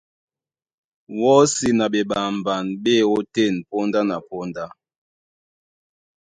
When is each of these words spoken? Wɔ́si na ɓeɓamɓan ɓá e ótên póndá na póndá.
Wɔ́si 1.19 1.67
na 1.77 1.85
ɓeɓamɓan 1.93 2.65
ɓá 2.83 2.93
e 3.03 3.09
ótên 3.15 3.55
póndá 3.69 3.99
na 4.09 4.15
póndá. 4.27 4.65